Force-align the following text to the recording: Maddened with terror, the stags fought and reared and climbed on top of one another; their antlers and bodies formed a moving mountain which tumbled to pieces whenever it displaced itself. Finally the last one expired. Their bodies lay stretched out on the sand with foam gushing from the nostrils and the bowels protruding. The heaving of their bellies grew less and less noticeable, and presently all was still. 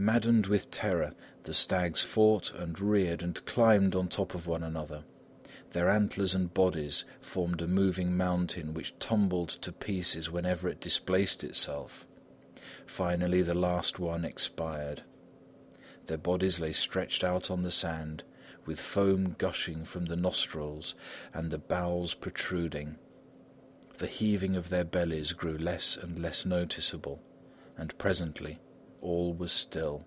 Maddened 0.00 0.46
with 0.46 0.70
terror, 0.70 1.12
the 1.42 1.52
stags 1.52 2.04
fought 2.04 2.52
and 2.54 2.78
reared 2.78 3.20
and 3.20 3.44
climbed 3.44 3.96
on 3.96 4.06
top 4.06 4.32
of 4.32 4.46
one 4.46 4.62
another; 4.62 5.02
their 5.70 5.90
antlers 5.90 6.36
and 6.36 6.54
bodies 6.54 7.04
formed 7.20 7.60
a 7.60 7.66
moving 7.66 8.16
mountain 8.16 8.74
which 8.74 8.96
tumbled 9.00 9.48
to 9.48 9.72
pieces 9.72 10.30
whenever 10.30 10.68
it 10.68 10.80
displaced 10.80 11.42
itself. 11.42 12.06
Finally 12.86 13.42
the 13.42 13.54
last 13.54 13.98
one 13.98 14.24
expired. 14.24 15.02
Their 16.06 16.16
bodies 16.16 16.60
lay 16.60 16.72
stretched 16.72 17.24
out 17.24 17.50
on 17.50 17.64
the 17.64 17.72
sand 17.72 18.22
with 18.66 18.78
foam 18.78 19.34
gushing 19.36 19.84
from 19.84 20.04
the 20.04 20.14
nostrils 20.16 20.94
and 21.34 21.50
the 21.50 21.58
bowels 21.58 22.14
protruding. 22.14 22.98
The 23.96 24.06
heaving 24.06 24.54
of 24.54 24.68
their 24.68 24.84
bellies 24.84 25.32
grew 25.32 25.58
less 25.58 25.96
and 25.96 26.20
less 26.20 26.46
noticeable, 26.46 27.20
and 27.76 27.98
presently 27.98 28.60
all 29.00 29.32
was 29.32 29.52
still. 29.52 30.04